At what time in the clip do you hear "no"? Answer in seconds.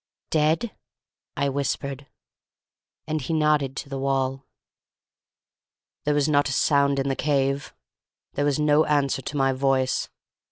8.59-8.83